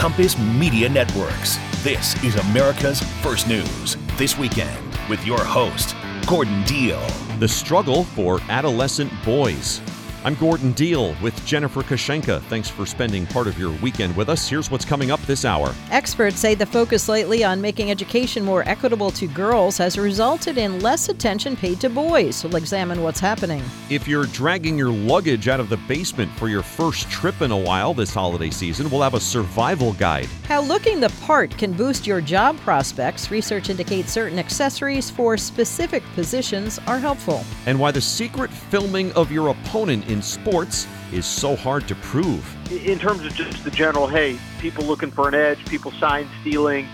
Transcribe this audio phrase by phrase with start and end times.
[0.00, 1.58] Compass Media Networks.
[1.84, 3.98] This is America's First News.
[4.16, 4.74] This weekend
[5.10, 5.94] with your host,
[6.26, 7.06] Gordon Deal.
[7.38, 9.82] The struggle for adolescent boys.
[10.22, 12.42] I'm Gordon Deal with Jennifer Kashenka.
[12.42, 14.46] Thanks for spending part of your weekend with us.
[14.46, 15.74] Here's what's coming up this hour.
[15.90, 20.80] Experts say the focus lately on making education more equitable to girls has resulted in
[20.80, 22.44] less attention paid to boys.
[22.44, 23.64] We'll examine what's happening.
[23.88, 27.56] If you're dragging your luggage out of the basement for your first trip in a
[27.56, 30.28] while this holiday season, we'll have a survival guide.
[30.44, 33.30] How looking the part can boost your job prospects.
[33.30, 37.42] Research indicates certain accessories for specific positions are helpful.
[37.64, 42.44] And why the secret filming of your opponent in sports is so hard to prove.
[42.72, 46.86] In terms of just the general, hey, people looking for an edge, people sign stealing,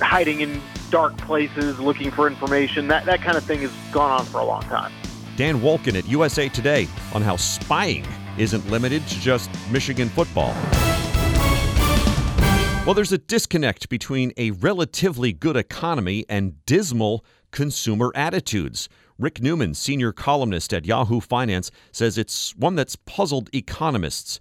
[0.00, 4.24] hiding in dark places, looking for information, that, that kind of thing has gone on
[4.26, 4.92] for a long time.
[5.36, 8.06] Dan Wolken at USA Today on how spying
[8.38, 10.54] isn't limited to just Michigan football.
[12.84, 18.88] Well, there's a disconnect between a relatively good economy and dismal consumer attitudes.
[19.18, 24.40] Rick Newman, senior columnist at Yahoo Finance, says it's one that's puzzled economists.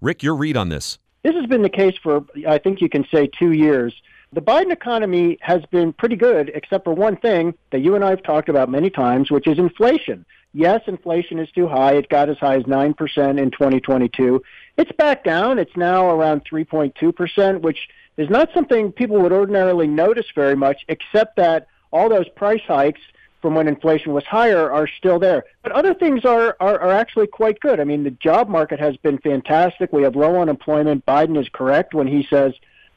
[0.00, 0.98] Rick, your read on this.
[1.22, 3.94] This has been the case for, I think you can say, two years.
[4.32, 8.10] The Biden economy has been pretty good, except for one thing that you and I
[8.10, 10.24] have talked about many times, which is inflation.
[10.52, 11.92] Yes, inflation is too high.
[11.92, 14.42] It got as high as 9% in 2022.
[14.76, 15.58] It's back down.
[15.58, 21.36] It's now around 3.2%, which is not something people would ordinarily notice very much, except
[21.36, 23.00] that all those price hikes
[23.40, 25.44] from when inflation was higher are still there.
[25.62, 27.80] But other things are, are, are actually quite good.
[27.80, 29.92] I mean, the job market has been fantastic.
[29.92, 31.06] We have low unemployment.
[31.06, 32.52] Biden is correct when he says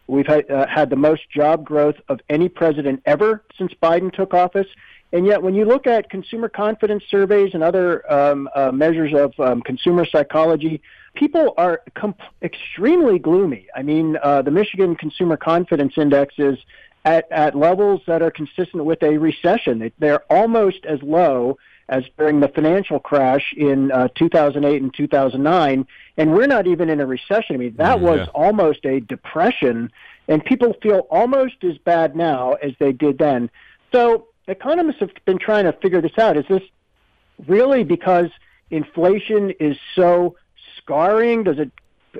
[0.07, 4.33] we've had, uh, had the most job growth of any president ever since Biden took
[4.33, 4.67] office.
[5.13, 9.39] And yet, when you look at consumer confidence surveys and other um, uh, measures of
[9.39, 10.81] um, consumer psychology,
[11.13, 13.67] people are comp- extremely gloomy.
[13.75, 16.57] I mean, uh, the Michigan Consumer Confidence Index is
[17.05, 19.91] at, at levels that are consistent with a recession.
[19.99, 21.57] They're almost as low
[21.89, 25.85] as during the financial crash in uh, 2008 and 2009,
[26.17, 27.55] and we're not even in a recession.
[27.55, 28.09] I mean, that yeah.
[28.09, 29.91] was almost a depression,
[30.27, 33.49] and people feel almost as bad now as they did then.
[33.91, 36.37] So economists have been trying to figure this out.
[36.37, 36.63] Is this
[37.47, 38.27] really because
[38.71, 40.37] inflation is so
[40.77, 41.43] scarring?
[41.43, 41.71] Does it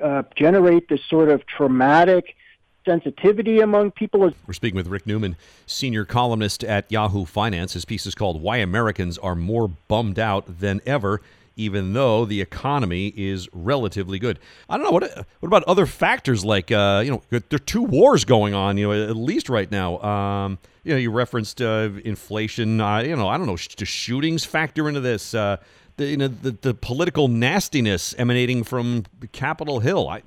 [0.02, 2.36] uh, generate this sort of traumatic
[2.84, 4.32] sensitivity among people.
[4.46, 5.36] We're speaking with Rick Newman,
[5.66, 7.74] senior columnist at Yahoo Finance.
[7.74, 11.20] His piece is called Why Americans Are More Bummed Out Than Ever.
[11.56, 15.04] Even though the economy is relatively good, I don't know what.
[15.38, 18.88] What about other factors like uh, you know there are two wars going on you
[18.88, 20.02] know at least right now.
[20.02, 22.80] Um, you know you referenced uh, inflation.
[22.80, 23.56] Uh, you know I don't know.
[23.56, 25.32] Do shootings factor into this?
[25.32, 25.58] Uh,
[25.96, 30.08] the, you know the, the political nastiness emanating from Capitol Hill.
[30.08, 30.22] I,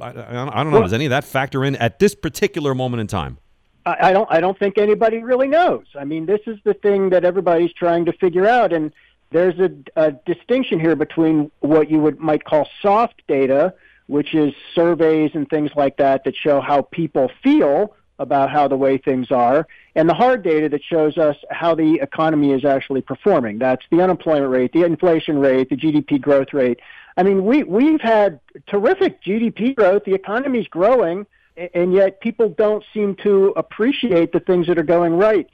[0.00, 0.72] I, I don't know.
[0.72, 3.38] Well, Does any of that factor in at this particular moment in time?
[3.86, 4.30] I, I don't.
[4.30, 5.86] I don't think anybody really knows.
[5.98, 8.92] I mean, this is the thing that everybody's trying to figure out, and
[9.30, 13.74] there's a, a distinction here between what you would might call soft data,
[14.06, 18.76] which is surveys and things like that that show how people feel about how the
[18.76, 23.00] way things are, and the hard data that shows us how the economy is actually
[23.00, 23.58] performing.
[23.58, 26.80] That's the unemployment rate, the inflation rate, the GDP growth rate.
[27.20, 30.04] I mean, we we've had terrific GDP growth.
[30.06, 31.26] The economy's growing,
[31.74, 35.46] and yet people don't seem to appreciate the things that are going right.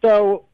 [0.00, 0.46] So,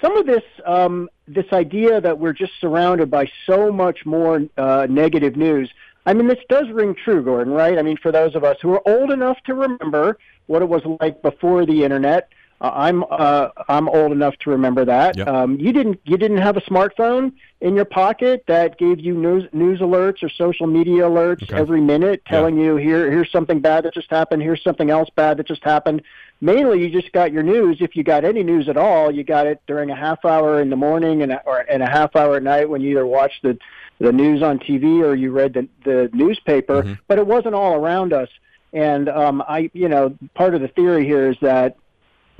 [0.00, 4.86] some of this um, this idea that we're just surrounded by so much more uh,
[4.88, 5.68] negative news.
[6.06, 7.52] I mean, this does ring true, Gordon.
[7.52, 7.76] Right?
[7.76, 10.82] I mean, for those of us who are old enough to remember what it was
[11.00, 12.28] like before the internet
[12.62, 15.16] uh, I'm uh, I'm old enough to remember that.
[15.16, 15.26] Yep.
[15.26, 19.48] Um, you didn't you didn't have a smartphone in your pocket that gave you news
[19.52, 21.54] news alerts or social media alerts okay.
[21.54, 22.64] every minute, telling yeah.
[22.64, 26.02] you here here's something bad that just happened, here's something else bad that just happened.
[26.40, 27.76] Mainly, you just got your news.
[27.80, 30.70] If you got any news at all, you got it during a half hour in
[30.70, 33.56] the morning and or and a half hour at night when you either watched the
[34.00, 36.82] the news on TV or you read the the newspaper.
[36.82, 36.94] Mm-hmm.
[37.06, 38.28] But it wasn't all around us.
[38.72, 41.76] And um, I, you know, part of the theory here is that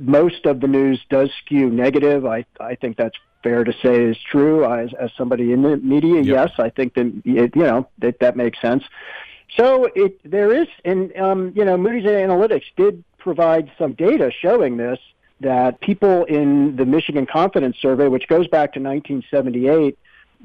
[0.03, 2.25] most of the news does skew negative.
[2.25, 4.65] I I think that's fair to say is true.
[4.65, 6.25] As as somebody in the media, yep.
[6.25, 8.83] yes, I think that it, you know that that makes sense.
[9.57, 14.77] So it there is, and um, you know, Moody's Analytics did provide some data showing
[14.77, 14.99] this
[15.41, 19.97] that people in the Michigan Confidence Survey, which goes back to 1978,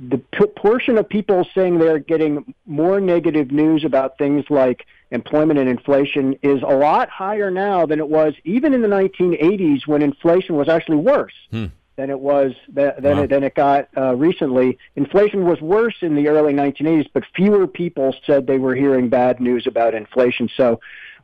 [0.08, 5.58] the p- portion of people saying they're getting more negative news about things like employment
[5.58, 10.02] and inflation is a lot higher now than it was even in the 1980s when
[10.02, 11.66] inflation was actually worse hmm.
[11.96, 13.22] than it was than, wow.
[13.22, 14.78] it, than it got uh, recently.
[14.96, 19.40] Inflation was worse in the early 1980s, but fewer people said they were hearing bad
[19.40, 20.50] news about inflation.
[20.56, 20.81] So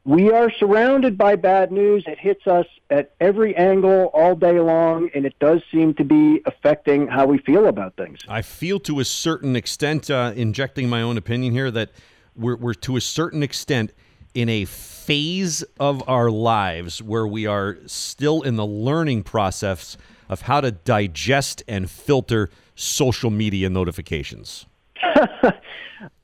[0.06, 2.04] we are surrounded by bad news.
[2.06, 6.42] It hits us at every angle all day long, and it does seem to be
[6.44, 8.18] affecting how we feel about things.
[8.28, 11.90] I feel to a certain extent, uh, injecting my own opinion here, that
[12.36, 13.92] we're, we're to a certain extent
[14.34, 19.96] in a phase of our lives where we are still in the learning process
[20.28, 24.66] of how to digest and filter social media notifications.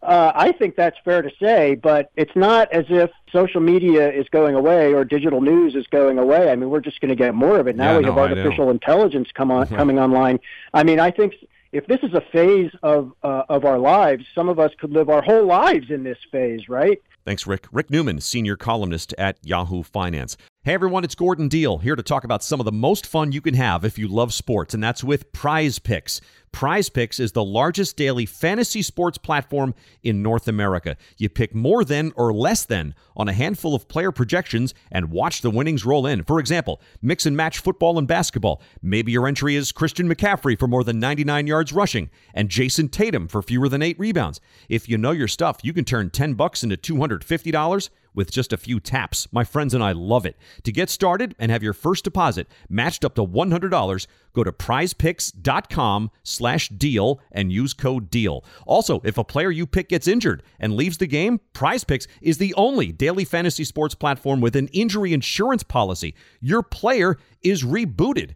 [0.02, 4.26] Uh, I think that's fair to say, but it's not as if social media is
[4.30, 6.50] going away or digital news is going away.
[6.50, 7.92] I mean, we're just going to get more of it now.
[7.92, 10.40] Yeah, we no, have artificial intelligence come on coming online.
[10.72, 11.34] I mean, I think
[11.72, 15.08] if this is a phase of uh, of our lives, some of us could live
[15.08, 17.00] our whole lives in this phase, right?
[17.24, 17.66] Thanks, Rick.
[17.70, 20.36] Rick Newman, senior columnist at Yahoo Finance.
[20.62, 23.40] Hey everyone, it's Gordon Deal here to talk about some of the most fun you
[23.40, 26.20] can have if you love sports, and that's with Prize Picks.
[26.52, 30.98] Prize Picks is the largest daily fantasy sports platform in North America.
[31.16, 35.40] You pick more than or less than on a handful of player projections and watch
[35.40, 36.24] the winnings roll in.
[36.24, 38.60] For example, mix and match football and basketball.
[38.82, 43.28] Maybe your entry is Christian McCaffrey for more than 99 yards rushing and Jayson Tatum
[43.28, 44.42] for fewer than 8 rebounds.
[44.68, 48.56] If you know your stuff, you can turn 10 bucks into $250 with just a
[48.56, 49.28] few taps.
[49.32, 50.36] My friends and I love it.
[50.64, 56.10] To get started and have your first deposit matched up to $100, go to prizepicks.com
[56.22, 58.44] slash deal and use code DEAL.
[58.66, 62.38] Also, if a player you pick gets injured and leaves the game, Prize Picks is
[62.38, 66.14] the only daily fantasy sports platform with an injury insurance policy.
[66.40, 68.34] Your player is rebooted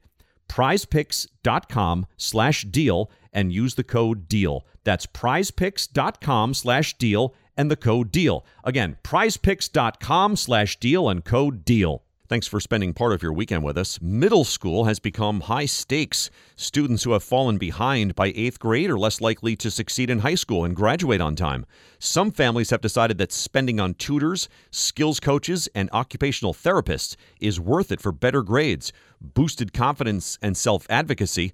[0.49, 8.11] prizepicks.com slash deal and use the code deal that's prizepicks.com slash deal and the code
[8.11, 13.65] deal again prizepicks.com slash deal and code deal Thanks for spending part of your weekend
[13.65, 14.01] with us.
[14.01, 16.31] Middle school has become high stakes.
[16.57, 20.35] Students who have fallen behind by eighth grade are less likely to succeed in high
[20.35, 21.67] school and graduate on time.
[21.99, 27.93] Some families have decided that spending on tutors, skills coaches, and occupational therapists is worth
[27.93, 28.91] it for better grades,
[29.21, 31.53] boosted confidence, and self advocacy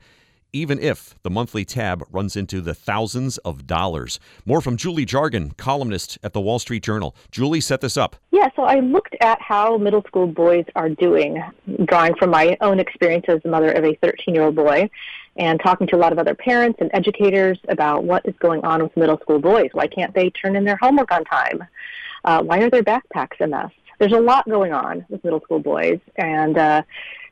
[0.53, 4.21] even if the monthly tab runs into the thousands of dollars.
[4.45, 7.15] More from Julie Jargon, columnist at the Wall Street Journal.
[7.31, 8.17] Julie, set this up.
[8.31, 11.43] Yeah, so I looked at how middle school boys are doing,
[11.85, 14.89] drawing from my own experience as the mother of a 13 year old boy,
[15.37, 18.83] and talking to a lot of other parents and educators about what is going on
[18.83, 19.71] with middle school boys.
[19.73, 21.65] Why can't they turn in their homework on time?
[22.25, 23.71] Uh, why are their backpacks a mess?
[23.99, 26.83] There's a lot going on with middle school boys, and uh,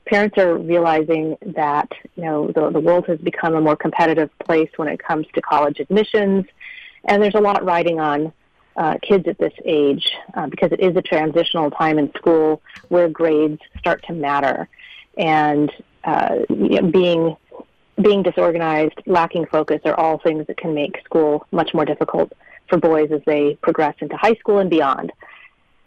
[0.08, 4.70] parents are realizing that you know the, the world has become a more competitive place
[4.76, 6.46] when it comes to college admissions,
[7.04, 8.32] and there's a lot riding on
[8.76, 13.08] uh, kids at this age uh, because it is a transitional time in school where
[13.08, 14.68] grades start to matter,
[15.16, 15.70] and
[16.04, 17.36] uh, you know, being
[18.00, 22.32] being disorganized, lacking focus are all things that can make school much more difficult
[22.68, 25.12] for boys as they progress into high school and beyond.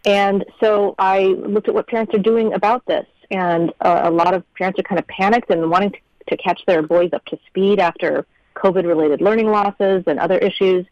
[0.04, 4.34] And so I looked at what parents are doing about this and uh, a lot
[4.34, 5.98] of parents are kind of panicked and wanting to,
[6.28, 10.86] to catch their boys up to speed after COVID related learning losses and other issues.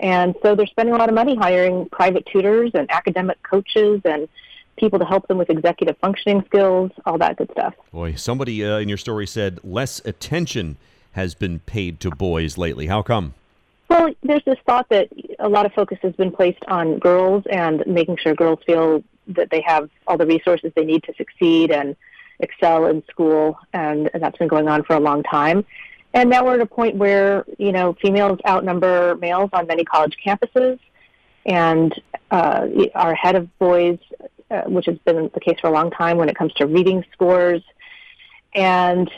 [0.00, 4.28] And so they're spending a lot of money hiring private tutors and academic coaches and
[4.76, 7.74] people to help them with executive functioning skills, all that good stuff.
[7.92, 10.76] Boy, somebody uh, in your story said less attention
[11.12, 12.86] has been paid to boys lately.
[12.86, 13.34] How come?
[13.88, 17.84] Well, there's this thought that a lot of focus has been placed on girls and
[17.86, 21.96] making sure girls feel that they have all the resources they need to succeed and
[22.40, 25.64] excel in school, and, and that's been going on for a long time.
[26.12, 30.16] And now we're at a point where you know females outnumber males on many college
[30.24, 30.78] campuses,
[31.44, 31.92] and
[32.30, 33.98] uh, are ahead of boys,
[34.50, 37.04] uh, which has been the case for a long time when it comes to reading
[37.12, 37.62] scores.
[38.54, 39.10] And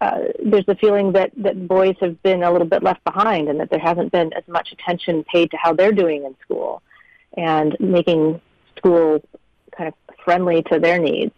[0.00, 3.60] uh, there's a feeling that, that boys have been a little bit left behind and
[3.60, 6.82] that there hasn't been as much attention paid to how they're doing in school
[7.36, 8.40] and making
[8.76, 9.22] school
[9.76, 11.34] kind of friendly to their needs.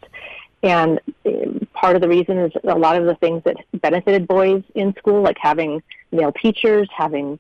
[0.63, 4.63] And uh, part of the reason is a lot of the things that benefited boys
[4.75, 7.39] in school, like having male teachers, having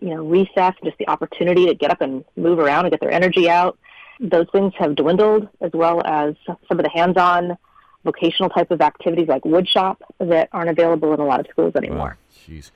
[0.00, 3.12] you know recess, just the opportunity to get up and move around and get their
[3.12, 3.78] energy out.
[4.20, 7.56] Those things have dwindled, as well as some of the hands-on
[8.04, 12.18] vocational type of activities like woodshop that aren't available in a lot of schools anymore.
[12.46, 12.70] Jeez.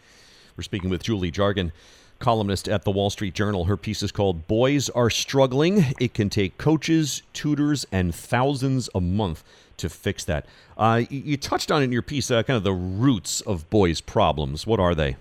[0.57, 1.71] We're speaking with Julie Jargon,
[2.19, 3.67] columnist at the Wall Street Journal.
[3.67, 5.87] Her piece is called Boys Are Struggling.
[6.01, 9.45] It can take coaches, tutors, and thousands a month
[9.79, 10.45] to fix that.
[10.77, 14.67] Uh, you, touched on in your piece, uh, kind of the roots of boys' problems.
[14.67, 15.17] What are they?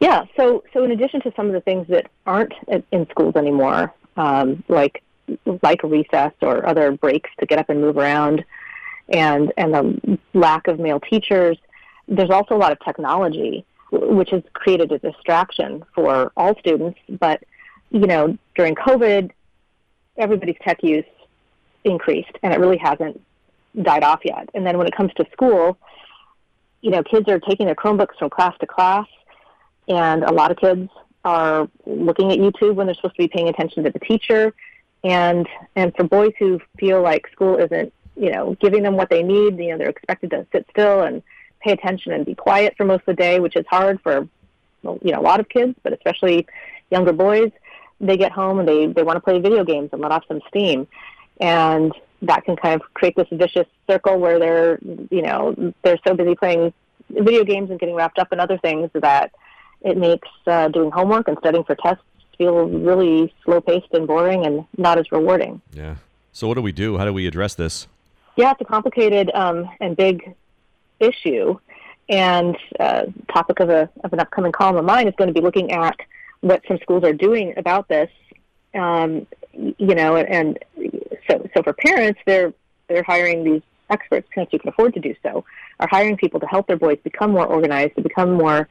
[0.00, 2.52] Yeah, so so in addition to some of the things that aren't
[2.90, 5.02] in schools anymore, um, like
[5.62, 8.44] like recess or other breaks to get up and move around,
[9.10, 11.56] and and the lack of male teachers,
[12.08, 16.98] there's also a lot of technology which has created a distraction for all students.
[17.08, 17.44] But
[17.90, 19.30] you know, during COVID,
[20.16, 21.04] everybody's tech use
[21.84, 23.20] increased, and it really hasn't
[23.80, 24.48] died off yet.
[24.54, 25.78] And then when it comes to school,
[26.80, 29.06] you know, kids are taking their Chromebooks from class to class,
[29.88, 30.88] and a lot of kids
[31.24, 34.54] are looking at YouTube when they're supposed to be paying attention to the teacher.
[35.04, 35.46] And
[35.76, 39.58] and for boys who feel like school isn't, you know, giving them what they need,
[39.58, 41.22] you know, they're expected to sit still and
[41.62, 44.28] pay attention and be quiet for most of the day, which is hard for
[44.82, 46.46] you know a lot of kids, but especially
[46.90, 47.50] younger boys.
[48.00, 50.40] They get home and they they want to play video games and let off some
[50.48, 50.88] steam,
[51.40, 51.92] and
[52.22, 54.78] that can kind of create this vicious circle where they're
[55.10, 56.72] you know they're so busy playing
[57.10, 59.32] video games and getting wrapped up in other things that
[59.82, 62.04] it makes uh, doing homework and studying for tests
[62.38, 65.60] feel really slow paced and boring and not as rewarding.
[65.72, 65.96] Yeah.
[66.32, 66.96] So what do we do?
[66.96, 67.86] How do we address this?
[68.36, 70.34] Yeah, it's a complicated um, and big
[71.02, 71.58] issue.
[72.08, 75.40] And uh, topic of, a, of an upcoming column of mine is going to be
[75.40, 75.96] looking at
[76.40, 78.10] what some schools are doing about this.
[78.74, 80.58] Um, you know, and
[81.28, 82.52] so so for parents, they're
[82.88, 85.44] they're hiring these experts, parents who can afford to do so,
[85.78, 88.68] are hiring people to help their boys become more organized, to become more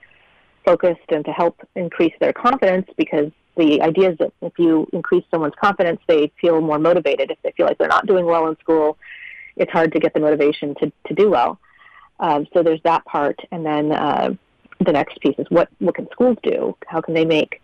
[0.65, 2.87] focused, and to help increase their confidence.
[2.97, 7.31] Because the idea is that if you increase someone's confidence, they feel more motivated.
[7.31, 8.97] If they feel like they're not doing well in school,
[9.55, 11.59] it's hard to get the motivation to to do well.
[12.21, 14.29] Um, so there's that part, and then uh,
[14.79, 16.77] the next piece is what what can schools do?
[16.87, 17.61] How can they make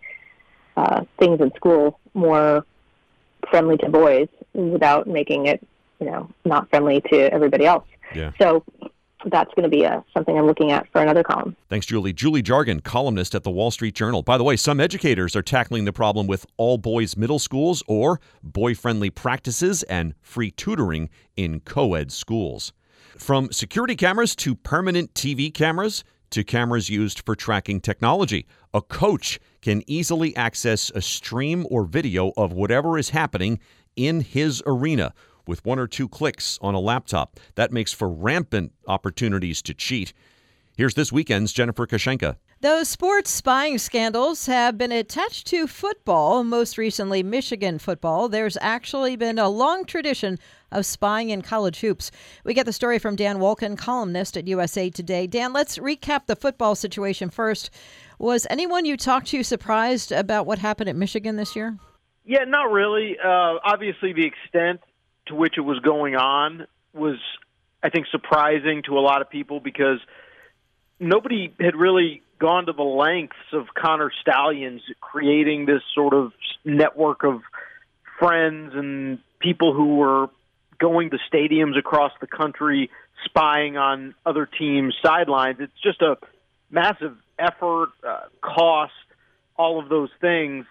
[0.76, 2.66] uh, things in school more
[3.50, 5.64] friendly to boys without making it,
[6.00, 7.86] you know, not friendly to everybody else?
[8.14, 8.32] Yeah.
[8.40, 8.64] So
[9.26, 11.56] that's going to be a, uh, something I'm looking at for another column.
[11.68, 12.12] Thanks, Julie.
[12.12, 14.22] Julie Jargon, columnist at the Wall Street Journal.
[14.22, 18.20] By the way, some educators are tackling the problem with all boys middle schools or
[18.42, 22.72] boy friendly practices and free tutoring in co ed schools.
[23.16, 29.40] From security cameras to permanent TV cameras to cameras used for tracking technology, a coach
[29.62, 33.58] can easily access a stream or video of whatever is happening
[33.96, 35.14] in his arena
[35.46, 37.40] with one or two clicks on a laptop.
[37.54, 40.12] That makes for rampant opportunities to cheat.
[40.76, 42.36] Here's this weekend's Jennifer Kashenka.
[42.60, 48.28] Those sports spying scandals have been attached to football, most recently Michigan football.
[48.28, 50.40] There's actually been a long tradition
[50.72, 52.10] of spying in college hoops.
[52.42, 55.28] We get the story from Dan Wolken, columnist at USA Today.
[55.28, 57.70] Dan, let's recap the football situation first.
[58.18, 61.78] Was anyone you talked to surprised about what happened at Michigan this year?
[62.24, 63.16] Yeah, not really.
[63.24, 64.80] Uh, obviously, the extent
[65.26, 67.18] to which it was going on was,
[67.84, 70.00] I think, surprising to a lot of people because
[70.98, 76.32] nobody had really gone to the lengths of Connor Stalions creating this sort of
[76.64, 77.42] network of
[78.18, 80.28] friends and people who were
[80.78, 82.90] going to stadiums across the country
[83.24, 85.58] spying on other teams' sidelines.
[85.60, 86.16] It's just a
[86.70, 88.92] massive effort, uh, cost,
[89.56, 90.66] all of those things.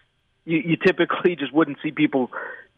[0.46, 2.32] You, you typically just wouldn't see people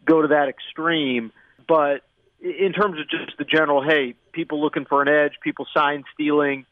[0.04, 1.32] go to that extreme.
[1.68, 2.02] But
[2.40, 6.66] in terms of just the general, hey, people looking for an edge, people sign stealing,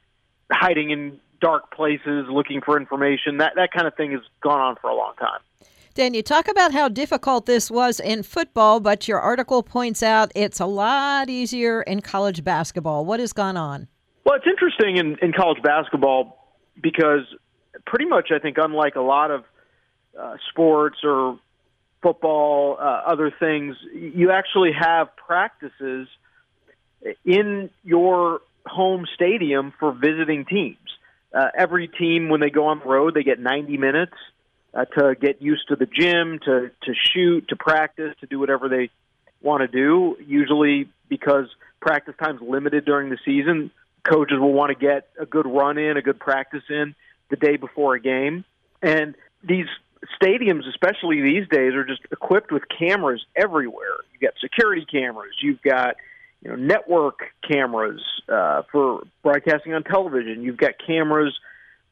[0.50, 3.38] hiding in dark places looking for information.
[3.38, 5.40] That that kind of thing has gone on for a long time.
[5.94, 10.30] Dan, you talk about how difficult this was in football, but your article points out
[10.34, 13.04] it's a lot easier in college basketball.
[13.04, 13.88] What has gone on?
[14.24, 17.22] Well, it's interesting in, in college basketball because
[17.84, 19.44] pretty much, I think, unlike a lot of
[20.16, 21.40] uh, sports or
[22.02, 26.06] football, uh, other things, you actually have practices
[27.24, 30.76] in your home stadium for visiting teams.
[31.32, 34.14] Uh, every team, when they go on the road, they get 90 minutes
[34.74, 38.68] uh, to get used to the gym, to to shoot, to practice, to do whatever
[38.68, 38.90] they
[39.42, 40.16] want to do.
[40.26, 41.46] Usually, because
[41.80, 43.70] practice time's limited during the season,
[44.04, 46.94] coaches will want to get a good run in, a good practice in
[47.30, 48.44] the day before a game.
[48.82, 49.66] And these
[50.20, 53.96] stadiums, especially these days, are just equipped with cameras everywhere.
[54.12, 55.34] You've got security cameras.
[55.40, 55.96] You've got
[56.42, 60.42] you know network cameras uh, for broadcasting on television.
[60.42, 61.38] You've got cameras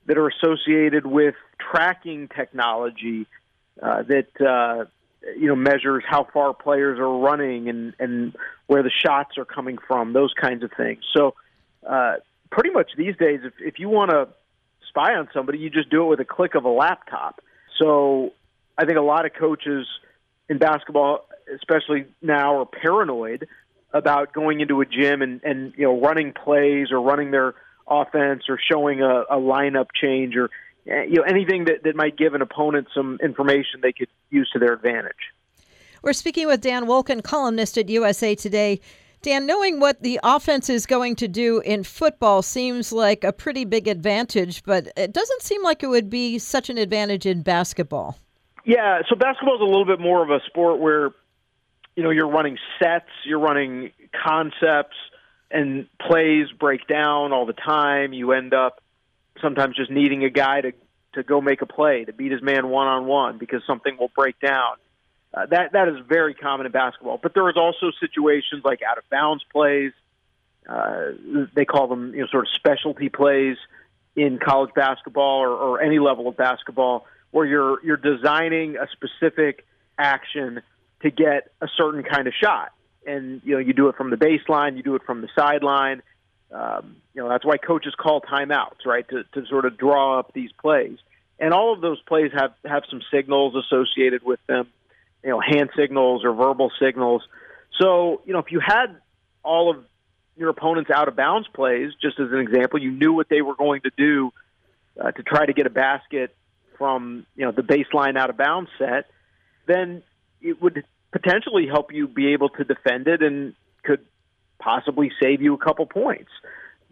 [0.07, 3.27] that are associated with tracking technology
[3.83, 4.85] uh, that uh,
[5.37, 8.37] you know measures how far players are running and and
[8.67, 10.13] where the shots are coming from.
[10.13, 11.03] Those kinds of things.
[11.17, 11.35] So
[11.87, 12.17] uh,
[12.51, 14.29] pretty much these days, if if you want to
[14.89, 17.41] spy on somebody, you just do it with a click of a laptop.
[17.81, 18.33] So
[18.79, 19.87] I think a lot of coaches
[20.49, 23.49] in basketball, especially now, are paranoid
[23.97, 27.55] about going into a gym and, and you know running plays or running their
[27.89, 30.51] offense or showing a, a lineup change or
[30.87, 34.49] eh, you know anything that, that might give an opponent some information they could use
[34.53, 35.33] to their advantage.
[36.03, 38.81] We're speaking with Dan Wolken, columnist at USA Today.
[39.23, 43.65] Dan, knowing what the offense is going to do in football seems like a pretty
[43.65, 48.19] big advantage, but it doesn't seem like it would be such an advantage in basketball.
[48.65, 51.11] Yeah, so basketball is a little bit more of a sport where
[51.97, 53.91] you know you're running sets, you're running
[54.25, 54.97] concepts,
[55.51, 58.13] and plays break down all the time.
[58.13, 58.83] You end up
[59.43, 60.73] sometimes just needing a guy to
[61.15, 64.11] to go make a play to beat his man one on one because something will
[64.15, 64.77] break down.
[65.33, 67.19] Uh, that that is very common in basketball.
[67.21, 69.93] But there is also situations like out of bounds plays.
[70.69, 71.13] Uh,
[71.55, 73.57] they call them you know sort of specialty plays
[74.15, 79.67] in college basketball or, or any level of basketball where you're you're designing a specific
[79.99, 80.63] action
[81.07, 82.73] to get a certain kind of shot,
[83.07, 86.03] and you know you do it from the baseline, you do it from the sideline.
[86.51, 90.33] Um, you know that's why coaches call timeouts, right, to to sort of draw up
[90.33, 90.99] these plays.
[91.39, 94.67] And all of those plays have have some signals associated with them,
[95.23, 97.23] you know, hand signals or verbal signals.
[97.81, 98.97] So you know if you had
[99.45, 99.85] all of
[100.37, 103.55] your opponent's out of bounds plays, just as an example, you knew what they were
[103.55, 104.33] going to do
[105.01, 106.35] uh, to try to get a basket
[106.77, 109.07] from you know the baseline out of bounds set,
[109.67, 110.03] then
[110.43, 110.85] it would
[111.17, 114.01] potentially help you be able to defend it and could
[114.59, 116.31] possibly save you a couple points.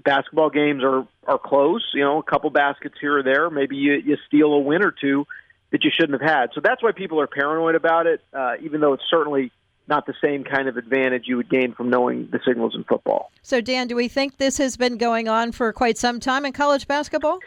[0.02, 3.50] Basketball games are are close, you know, a couple baskets here or there.
[3.50, 5.26] Maybe you, you steal a win or two
[5.71, 6.50] that you shouldn't have had.
[6.54, 9.50] So that's why people are paranoid about it, uh, even though it's certainly
[9.88, 13.31] not the same kind of advantage you would gain from knowing the signals in football.
[13.43, 16.52] So, Dan, do we think this has been going on for quite some time in
[16.52, 17.40] college basketball?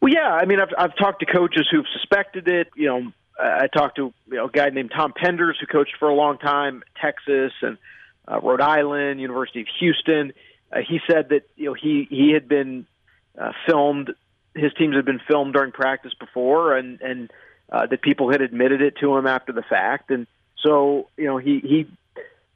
[0.00, 0.32] Well, yeah.
[0.32, 2.68] I mean, I've I've talked to coaches who've suspected it.
[2.74, 6.08] You know, I talked to you know, a guy named Tom Penders who coached for
[6.08, 7.78] a long time, Texas and
[8.30, 10.32] uh, Rhode Island, University of Houston.
[10.72, 12.86] Uh, he said that you know he he had been
[13.38, 14.12] uh, filmed.
[14.54, 17.30] His teams had been filmed during practice before, and and
[17.70, 20.26] uh, that people had admitted it to him after the fact, and
[20.62, 21.86] so you know he he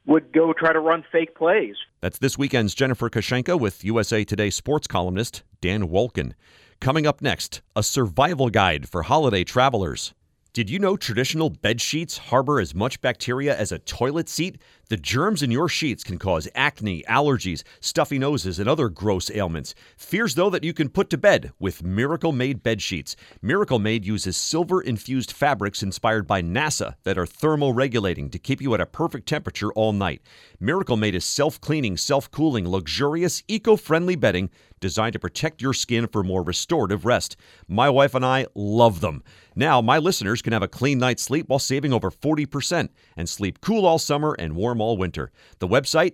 [0.05, 1.75] would go try to run fake plays.
[2.01, 6.33] That's this weekend's Jennifer Kushenka with USA Today sports columnist Dan Wolken.
[6.79, 10.13] Coming up next, a survival guide for holiday travelers.
[10.57, 14.59] Did you know traditional bed sheets harbor as much bacteria as a toilet seat?
[14.89, 19.75] The germs in your sheets can cause acne, allergies, stuffy noses, and other gross ailments.
[19.97, 23.15] Fears, though, that you can put to bed with Miracle Made bed sheets.
[23.39, 28.73] Miracle Made uses silver infused fabrics inspired by NASA that are thermoregulating to keep you
[28.73, 30.23] at a perfect temperature all night.
[30.59, 35.73] Miracle Made is self cleaning, self cooling, luxurious, eco friendly bedding designed to protect your
[35.73, 37.35] skin for more restorative rest.
[37.67, 39.23] My wife and I love them.
[39.57, 43.59] Now, my listeners can have a clean night's sleep while saving over 40% and sleep
[43.59, 45.31] cool all summer and warm all winter.
[45.57, 46.13] The website,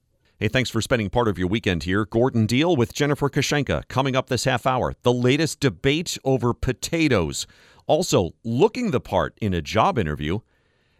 [0.41, 2.03] Hey, thanks for spending part of your weekend here.
[2.03, 4.95] Gordon Deal with Jennifer Kushenka coming up this half hour.
[5.03, 7.45] The latest debate over potatoes.
[7.85, 10.39] Also, looking the part in a job interview.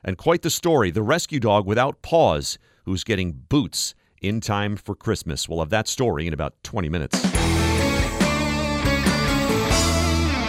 [0.03, 4.93] And quite the story the rescue dog without paws who's getting boots in time for
[4.93, 5.49] Christmas.
[5.49, 7.19] We'll have that story in about 20 minutes.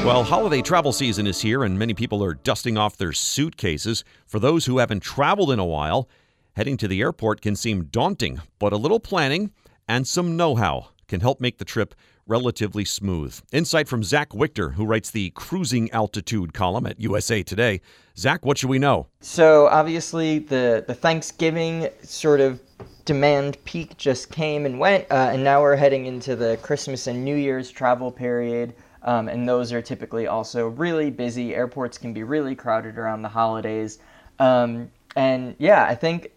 [0.04, 4.04] Well, holiday travel season is here, and many people are dusting off their suitcases.
[4.26, 6.10] For those who haven't traveled in a while,
[6.54, 9.50] heading to the airport can seem daunting, but a little planning
[9.88, 11.94] and some know how can help make the trip
[12.26, 13.38] relatively smooth.
[13.52, 17.80] Insight from Zach Wichter, who writes the cruising altitude column at USA Today.
[18.16, 19.08] Zach, what should we know?
[19.20, 22.60] So, obviously, the, the Thanksgiving sort of
[23.04, 27.24] demand peak just came and went, uh, and now we're heading into the Christmas and
[27.24, 28.74] New Year's travel period.
[29.02, 31.54] Um, and those are typically also really busy.
[31.54, 33.98] Airports can be really crowded around the holidays.
[34.38, 36.30] Um, and yeah, I think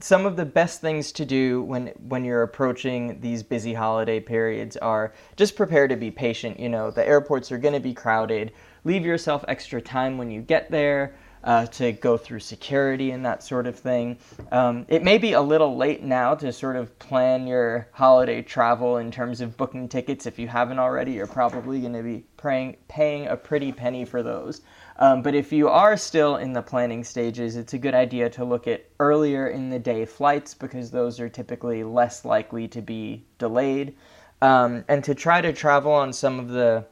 [0.00, 4.76] some of the best things to do when when you're approaching these busy holiday periods
[4.76, 6.58] are just prepare to be patient.
[6.58, 8.52] You know, the airports are going to be crowded.
[8.84, 13.42] Leave yourself extra time when you get there uh, to go through security and that
[13.42, 14.18] sort of thing.
[14.50, 18.98] Um, it may be a little late now to sort of plan your holiday travel
[18.98, 20.26] in terms of booking tickets.
[20.26, 24.22] If you haven't already, you're probably going to be praying, paying a pretty penny for
[24.22, 24.62] those.
[24.98, 28.44] Um, but if you are still in the planning stages, it's a good idea to
[28.44, 33.24] look at earlier in the day flights because those are typically less likely to be
[33.38, 33.94] delayed.
[34.42, 36.84] Um, and to try to travel on some of the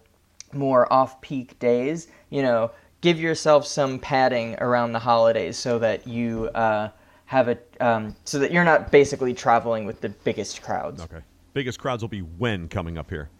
[0.52, 2.70] more off peak days, you know,
[3.06, 6.88] give yourself some padding around the holidays so that you uh,
[7.26, 11.00] have a um, so that you're not basically traveling with the biggest crowds.
[11.02, 11.20] Okay.
[11.54, 13.30] Biggest crowds will be when coming up here?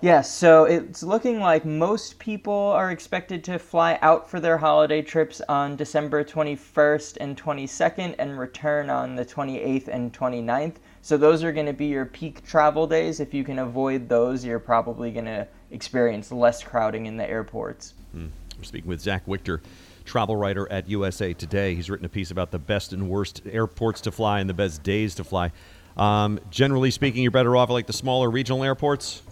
[0.00, 5.02] Yes, so it's looking like most people are expected to fly out for their holiday
[5.02, 10.76] trips on December 21st and 22nd and return on the 28th and 29th.
[11.02, 13.20] So those are going to be your peak travel days.
[13.20, 17.92] If you can avoid those, you're probably going to experience less crowding in the airports.
[18.12, 18.28] Hmm.
[18.60, 19.62] We're speaking with Zach Wichter,
[20.04, 21.74] travel writer at USA Today.
[21.74, 24.82] He's written a piece about the best and worst airports to fly and the best
[24.82, 25.50] days to fly.
[25.96, 29.22] Um, generally speaking, you're better off at like the smaller regional airports.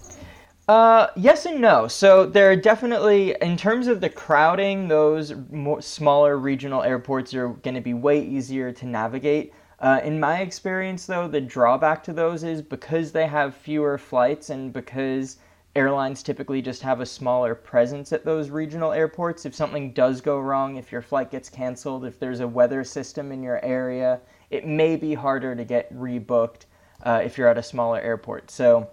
[0.67, 1.89] Uh, yes and no.
[1.89, 7.49] So there are definitely, in terms of the crowding, those more, smaller regional airports are
[7.49, 9.53] going to be way easier to navigate.
[9.81, 14.49] Uh, in my experience, though, the drawback to those is because they have fewer flights
[14.49, 15.37] and because
[15.79, 19.47] airlines typically just have a smaller presence at those regional airports.
[19.47, 23.31] If something does go wrong, if your flight gets canceled, if there's a weather system
[23.31, 26.63] in your area, it may be harder to get rebooked
[27.05, 28.51] uh, if you're at a smaller airport.
[28.51, 28.91] So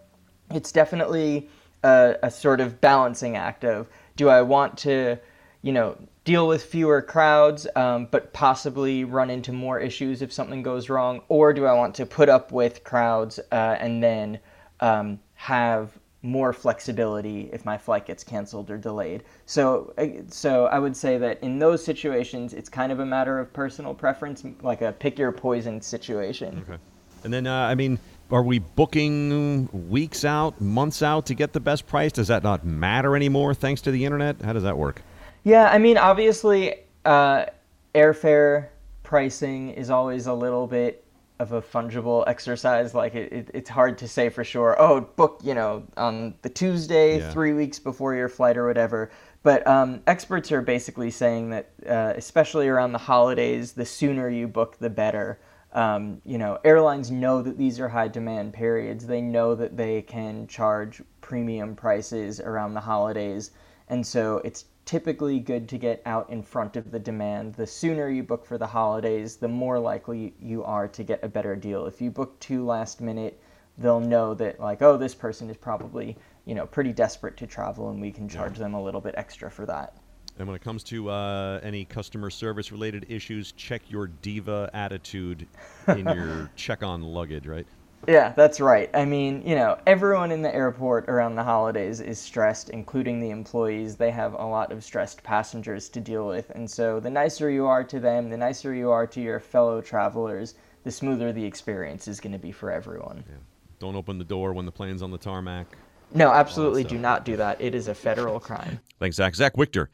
[0.51, 1.49] it's definitely
[1.83, 5.17] a, a sort of balancing act of do I want to,
[5.63, 10.61] you know, deal with fewer crowds, um, but possibly run into more issues if something
[10.61, 14.39] goes wrong, or do I want to put up with crowds uh, and then
[14.79, 15.89] um, have
[16.25, 19.23] more flexibility if my flight gets canceled or delayed.
[19.45, 19.93] So,
[20.27, 23.93] so I would say that in those situations, it's kind of a matter of personal
[23.93, 26.65] preference, like a pick your poison situation.
[26.67, 26.81] Okay.
[27.23, 27.99] And then, uh, I mean,
[28.31, 32.11] are we booking weeks out, months out to get the best price?
[32.11, 34.41] Does that not matter anymore thanks to the internet?
[34.41, 35.01] How does that work?
[35.43, 37.45] Yeah, I mean, obviously, uh,
[37.93, 38.69] airfare
[39.03, 41.04] pricing is always a little bit
[41.39, 42.93] of a fungible exercise.
[42.93, 44.75] Like it, it, it's hard to say for sure.
[44.79, 47.31] Oh, book you know on the Tuesday, yeah.
[47.31, 49.11] three weeks before your flight or whatever.
[49.43, 54.47] But um, experts are basically saying that, uh, especially around the holidays, the sooner you
[54.47, 55.39] book, the better.
[55.71, 59.05] Um, you know, airlines know that these are high demand periods.
[59.05, 63.51] They know that they can charge premium prices around the holidays,
[63.89, 67.55] and so it's typically good to get out in front of the demand.
[67.55, 71.27] The sooner you book for the holidays, the more likely you are to get a
[71.27, 71.85] better deal.
[71.87, 73.41] If you book too last minute,
[73.77, 77.89] they'll know that like, oh, this person is probably, you know, pretty desperate to travel
[77.89, 78.59] and we can charge yeah.
[78.59, 79.97] them a little bit extra for that.
[80.37, 85.47] And when it comes to uh, any customer service related issues, check your diva attitude
[85.87, 87.65] in your check on luggage, right?
[88.07, 88.89] Yeah, that's right.
[88.93, 93.29] I mean, you know, everyone in the airport around the holidays is stressed, including the
[93.29, 93.95] employees.
[93.95, 96.49] They have a lot of stressed passengers to deal with.
[96.51, 99.81] And so the nicer you are to them, the nicer you are to your fellow
[99.81, 103.23] travelers, the smoother the experience is going to be for everyone.
[103.27, 103.37] Yeah.
[103.79, 105.67] Don't open the door when the plane's on the tarmac.
[106.13, 107.59] No, absolutely do not do that.
[107.59, 108.79] It is a federal crime.
[108.99, 109.35] Thanks, Zach.
[109.35, 109.87] Zach Wichter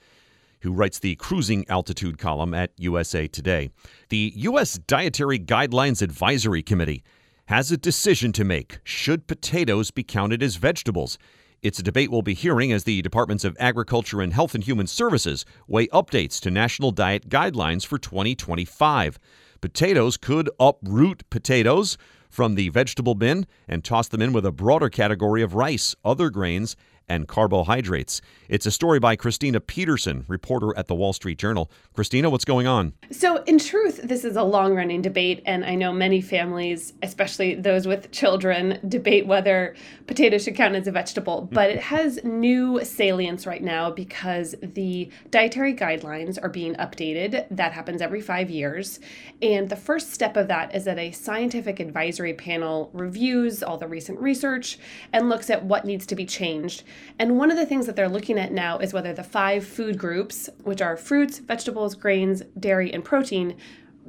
[0.61, 3.71] who writes the cruising altitude column at USA Today.
[4.09, 4.77] The U.S.
[4.77, 7.03] Dietary Guidelines Advisory Committee
[7.51, 8.79] has a decision to make.
[8.85, 11.17] Should potatoes be counted as vegetables?
[11.61, 14.87] It's a debate we'll be hearing as the Departments of Agriculture and Health and Human
[14.87, 19.19] Services weigh updates to national diet guidelines for 2025.
[19.59, 21.97] Potatoes could uproot potatoes
[22.29, 26.29] from the vegetable bin and toss them in with a broader category of rice, other
[26.29, 26.77] grains,
[27.11, 28.21] and carbohydrates.
[28.47, 31.69] It's a story by Christina Peterson, reporter at the Wall Street Journal.
[31.93, 32.93] Christina, what's going on?
[33.11, 37.55] So, in truth, this is a long running debate, and I know many families, especially
[37.55, 39.75] those with children, debate whether
[40.07, 41.47] potatoes should count as a vegetable.
[41.47, 41.55] Hmm.
[41.55, 47.45] But it has new salience right now because the dietary guidelines are being updated.
[47.51, 49.01] That happens every five years.
[49.41, 53.87] And the first step of that is that a scientific advisory panel reviews all the
[53.87, 54.79] recent research
[55.11, 56.83] and looks at what needs to be changed.
[57.19, 59.97] And one of the things that they're looking at now is whether the five food
[59.97, 63.55] groups, which are fruits, vegetables, grains, dairy, and protein,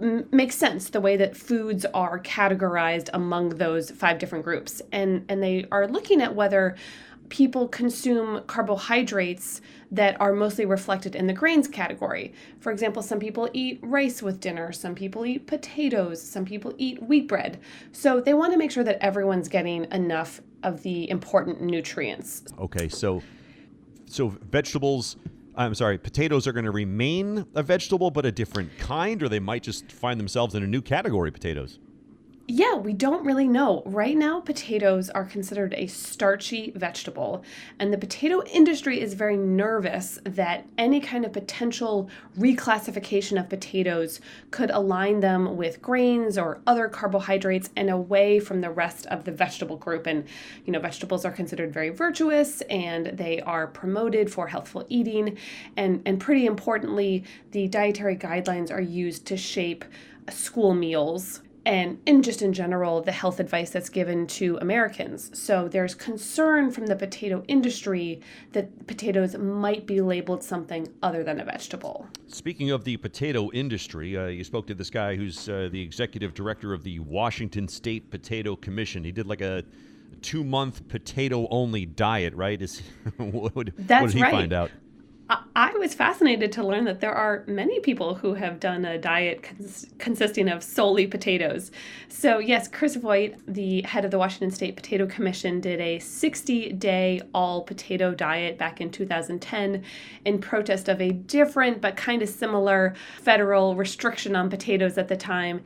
[0.00, 4.82] m- makes sense the way that foods are categorized among those five different groups.
[4.92, 6.76] And and they are looking at whether
[7.32, 12.34] people consume carbohydrates that are mostly reflected in the grains category.
[12.60, 17.02] For example, some people eat rice with dinner, some people eat potatoes, some people eat
[17.02, 17.58] wheat bread.
[17.90, 22.44] So they want to make sure that everyone's getting enough of the important nutrients.
[22.58, 23.22] Okay, so
[24.06, 25.16] so vegetables
[25.54, 29.40] I'm sorry, potatoes are going to remain a vegetable but a different kind or they
[29.40, 31.78] might just find themselves in a new category potatoes.
[32.48, 33.84] Yeah, we don't really know.
[33.86, 37.44] Right now, potatoes are considered a starchy vegetable,
[37.78, 44.20] and the potato industry is very nervous that any kind of potential reclassification of potatoes
[44.50, 49.32] could align them with grains or other carbohydrates and away from the rest of the
[49.32, 50.08] vegetable group.
[50.08, 50.24] And,
[50.66, 55.38] you know, vegetables are considered very virtuous and they are promoted for healthful eating.
[55.76, 59.84] And, and pretty importantly, the dietary guidelines are used to shape
[60.28, 65.30] school meals and and just in general the health advice that's given to Americans.
[65.38, 68.20] So there's concern from the potato industry
[68.52, 72.06] that potatoes might be labeled something other than a vegetable.
[72.26, 76.34] Speaking of the potato industry, uh, you spoke to this guy who's uh, the executive
[76.34, 79.04] director of the Washington State Potato Commission.
[79.04, 79.64] He did like a
[80.22, 82.60] two month potato only diet, right?
[82.60, 82.82] Is
[83.16, 84.32] what, what That's did he right.
[84.32, 84.70] find out?
[85.28, 89.42] I was fascinated to learn that there are many people who have done a diet
[89.42, 91.70] cons- consisting of solely potatoes.
[92.08, 96.72] So, yes, Chris Voigt, the head of the Washington State Potato Commission, did a 60
[96.72, 99.84] day all potato diet back in 2010
[100.24, 105.16] in protest of a different but kind of similar federal restriction on potatoes at the
[105.16, 105.62] time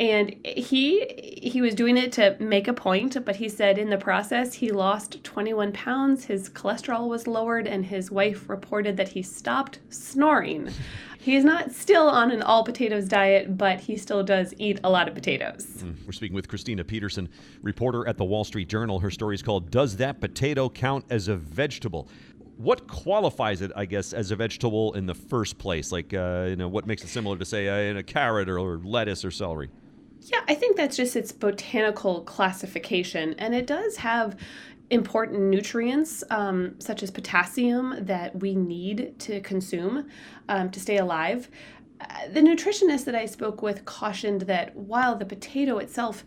[0.00, 3.98] and he he was doing it to make a point but he said in the
[3.98, 9.22] process he lost 21 pounds his cholesterol was lowered and his wife reported that he
[9.22, 10.68] stopped snoring
[11.18, 14.90] he is not still on an all potatoes diet but he still does eat a
[14.90, 17.26] lot of potatoes mm, we're speaking with christina peterson
[17.62, 21.28] reporter at the wall street journal her story is called does that potato count as
[21.28, 22.10] a vegetable
[22.58, 25.90] what qualifies it, I guess, as a vegetable in the first place?
[25.90, 28.58] Like, uh, you know, what makes it similar to, say, uh, in a carrot or,
[28.58, 29.70] or lettuce or celery?
[30.22, 34.36] Yeah, I think that's just its botanical classification, and it does have
[34.90, 40.08] important nutrients um, such as potassium that we need to consume
[40.48, 41.48] um, to stay alive.
[42.00, 46.24] Uh, the nutritionist that I spoke with cautioned that while the potato itself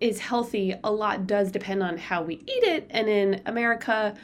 [0.00, 4.14] is healthy, a lot does depend on how we eat it, and in America,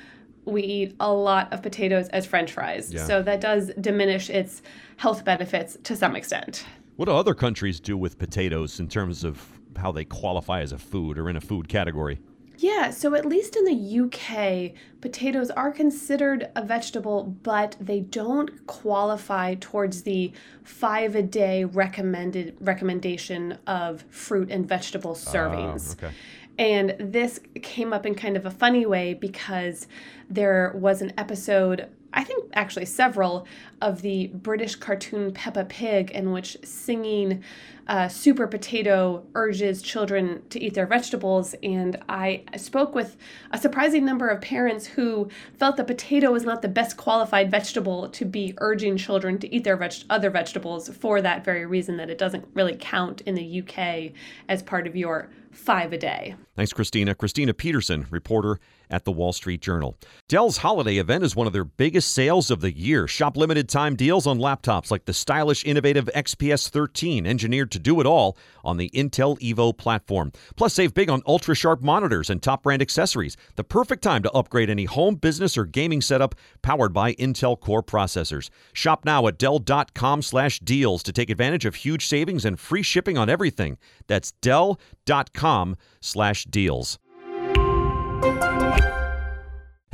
[0.46, 2.92] we eat a lot of potatoes as french fries.
[2.92, 3.04] Yeah.
[3.04, 4.62] So that does diminish its
[4.96, 6.64] health benefits to some extent.
[6.96, 9.46] What do other countries do with potatoes in terms of
[9.76, 12.18] how they qualify as a food or in a food category?
[12.58, 18.66] Yeah, so at least in the UK, potatoes are considered a vegetable, but they don't
[18.66, 20.32] qualify towards the
[20.64, 25.90] five a day recommended recommendation of fruit and vegetable ah, servings.
[26.02, 26.14] Uh, okay.
[26.58, 29.86] And this came up in kind of a funny way because
[30.30, 33.46] there was an episode I think actually several
[33.82, 37.42] of the British cartoon Peppa Pig, in which singing
[37.88, 41.54] uh, Super Potato urges children to eat their vegetables.
[41.62, 43.16] And I spoke with
[43.52, 48.08] a surprising number of parents who felt that potato was not the best qualified vegetable
[48.08, 52.10] to be urging children to eat their veg- other vegetables for that very reason that
[52.10, 54.12] it doesn't really count in the UK
[54.48, 56.34] as part of your five a day.
[56.54, 57.14] Thanks, Christina.
[57.14, 58.58] Christina Peterson, reporter
[58.90, 59.96] at the Wall Street Journal.
[60.28, 63.08] Dell's holiday event is one of their biggest sales of the year.
[63.08, 68.00] Shop limited time deals on laptops like the stylish, innovative XPS 13, engineered to do
[68.00, 70.32] it all on the Intel Evo platform.
[70.56, 73.36] Plus, save big on ultra sharp monitors and top brand accessories.
[73.56, 77.82] The perfect time to upgrade any home, business, or gaming setup powered by Intel Core
[77.82, 78.50] processors.
[78.72, 83.78] Shop now at Dell.com/deals to take advantage of huge savings and free shipping on everything.
[84.06, 86.98] That's Dell.com/deals.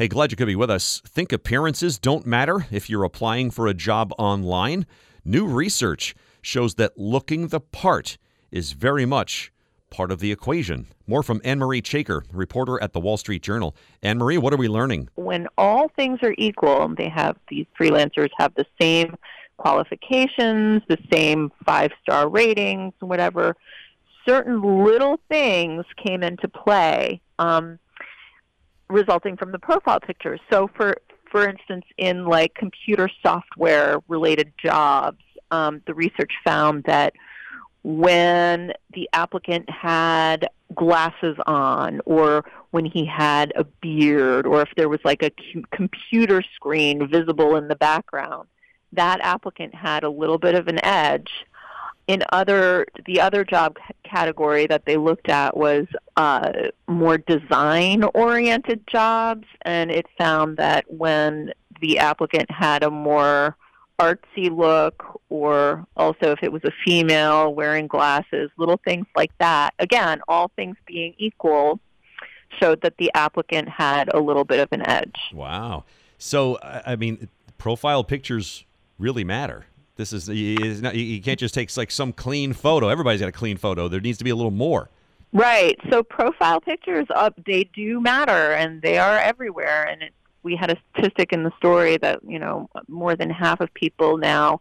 [0.03, 1.01] Hey, glad you could be with us.
[1.07, 4.85] Think appearances don't matter if you're applying for a job online?
[5.25, 8.19] New research shows that looking the part
[8.51, 9.53] is very much
[9.91, 10.89] part of the equation.
[11.07, 13.77] More from Anne Marie Chaker, reporter at the Wall Street Journal.
[14.03, 15.09] Anne Marie, what are we learning?
[15.15, 19.15] When all things are equal, and they have these freelancers have the same
[19.57, 23.55] qualifications, the same five star ratings, whatever.
[24.27, 27.21] Certain little things came into play.
[27.39, 27.79] Um,
[28.93, 30.41] resulting from the profile pictures.
[30.51, 30.97] So for
[31.31, 37.15] for instance, in like computer software related jobs, um, the research found that
[37.83, 44.89] when the applicant had glasses on, or when he had a beard, or if there
[44.89, 45.33] was like a
[45.75, 48.47] computer screen visible in the background,
[48.93, 51.31] that applicant had a little bit of an edge
[52.07, 55.87] in other the other job category that they looked at was
[56.17, 56.53] uh,
[56.89, 63.57] more design oriented jobs and it found that when the applicant had a more
[63.99, 69.71] artsy look or also if it was a female wearing glasses little things like that
[69.79, 71.79] again all things being equal
[72.61, 75.17] showed that the applicant had a little bit of an edge.
[75.33, 75.85] Wow.
[76.19, 78.65] So i mean profile pictures
[78.99, 82.89] really matter this is, is not, you can't just take like some clean photo.
[82.89, 83.89] Everybody's got a clean photo.
[83.89, 84.89] There needs to be a little more.
[85.33, 85.79] Right.
[85.91, 90.71] So profile pictures up they do matter and they are everywhere and it, we had
[90.71, 94.61] a statistic in the story that, you know, more than half of people now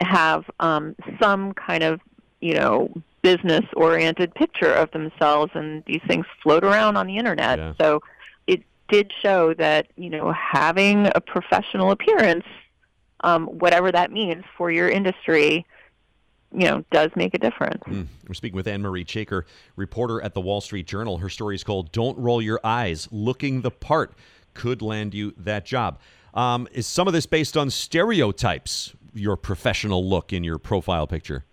[0.00, 2.00] have um, some kind of,
[2.40, 7.58] you know, business oriented picture of themselves and these things float around on the internet.
[7.58, 7.72] Yeah.
[7.80, 8.02] So
[8.46, 12.44] it did show that, you know, having a professional appearance
[13.20, 15.66] um, whatever that means for your industry,
[16.52, 17.82] you know does make a difference.
[17.86, 18.06] Mm.
[18.26, 19.42] We're speaking with Anne Marie Chaker,
[19.76, 21.18] reporter at the Wall Street Journal.
[21.18, 24.14] Her story is called "Don't Roll Your Eyes: Looking the Part
[24.54, 25.98] Could Land You That Job."
[26.34, 28.94] Um, is some of this based on stereotypes?
[29.14, 31.46] Your professional look in your profile picture.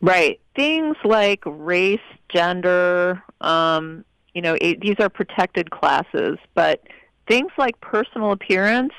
[0.00, 0.40] Right.
[0.56, 6.82] Things like race, gender, um, you know, it, these are protected classes, but
[7.28, 8.92] things like personal appearance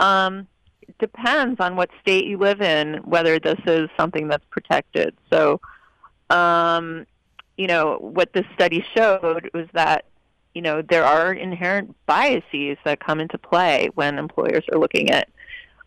[0.00, 0.46] um,
[1.02, 5.12] depends on what state you live in whether this is something that's protected.
[5.30, 5.60] So,
[6.30, 7.06] um,
[7.56, 10.04] you know, what this study showed was that
[10.54, 15.28] you know there are inherent biases that come into play when employers are looking at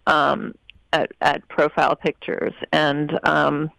[0.05, 0.53] um,
[0.91, 3.71] at, at profile pictures and um,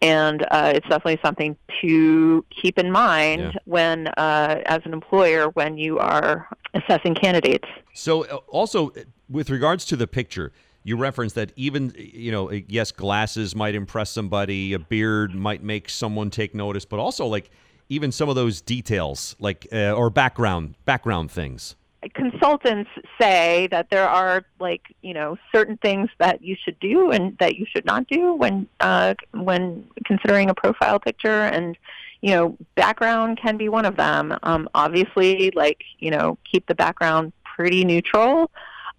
[0.00, 3.52] and uh, it's definitely something to keep in mind yeah.
[3.66, 7.68] when, uh, as an employer, when you are assessing candidates.
[7.92, 8.92] So, uh, also
[9.30, 14.10] with regards to the picture, you referenced that even you know, yes, glasses might impress
[14.10, 17.50] somebody, a beard might make someone take notice, but also like
[17.88, 21.76] even some of those details, like uh, or background background things.
[22.14, 22.88] Consultants
[23.20, 27.56] say that there are like you know certain things that you should do and that
[27.56, 31.76] you should not do when uh, when considering a profile picture and
[32.22, 34.34] you know background can be one of them.
[34.44, 38.50] Um, obviously like you know keep the background pretty neutral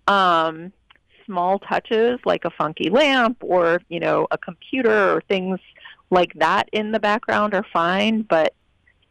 [0.08, 0.72] um,
[1.26, 5.60] small touches like a funky lamp or you know a computer or things
[6.10, 8.54] like that in the background are fine but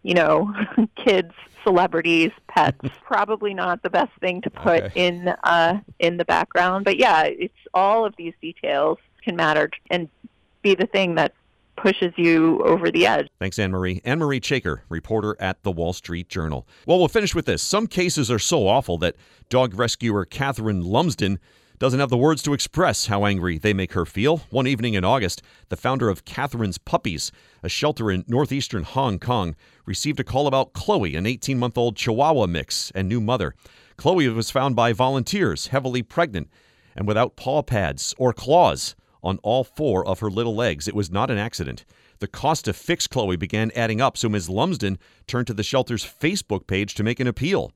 [0.03, 0.53] you know
[0.96, 1.33] kids
[1.64, 2.79] celebrities, pets.
[3.05, 5.07] Probably not the best thing to put okay.
[5.07, 10.09] in uh, in the background, but yeah, it's all of these details can matter and
[10.62, 11.33] be the thing that
[11.83, 13.29] pushes you over the edge.
[13.38, 14.01] Thanks, Anne Marie.
[14.05, 16.66] Anne Marie Chaker, reporter at the Wall Street Journal.
[16.87, 17.62] Well, we'll finish with this.
[17.62, 19.16] Some cases are so awful that
[19.49, 21.38] dog rescuer Catherine Lumsden
[21.79, 24.38] doesn't have the words to express how angry they make her feel.
[24.51, 29.57] One evening in August, the founder of Catherine's Puppies, a shelter in northeastern Hong Kong,
[29.87, 33.55] received a call about Chloe, an 18 month old Chihuahua mix and new mother.
[33.97, 36.49] Chloe was found by volunteers, heavily pregnant
[36.95, 40.88] and without paw pads or claws on all four of her little legs.
[40.88, 41.85] It was not an accident.
[42.18, 44.50] The cost to fix Chloe began adding up, so Ms.
[44.50, 47.72] Lumsden turned to the shelter's Facebook page to make an appeal.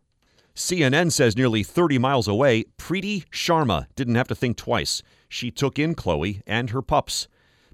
[0.55, 5.03] CNN says nearly 30 miles away, Preeti Sharma didn't have to think twice.
[5.29, 7.27] She took in Chloe and her pups.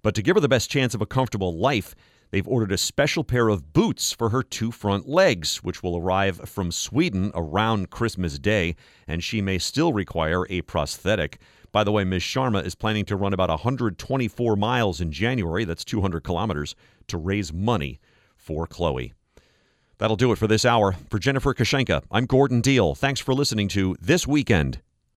[0.02, 1.94] But to give her the best chance of a comfortable life,
[2.30, 6.48] they've ordered a special pair of boots for her two front legs, which will arrive
[6.48, 11.38] from Sweden around Christmas Day, and she may still require a prosthetic.
[11.72, 12.22] By the way, Ms.
[12.22, 16.74] Sharma is planning to run about 124 miles in January, that's 200 kilometers,
[17.06, 18.00] to raise money
[18.36, 19.14] for Chloe.
[19.98, 20.96] That'll do it for this hour.
[21.10, 22.94] For Jennifer Kushinka, I'm Gordon Deal.
[22.94, 24.80] Thanks for listening to This Weekend